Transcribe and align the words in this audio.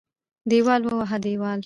دېوال 0.49 0.81
ووهه 0.87 1.17
دېوال. 1.23 1.59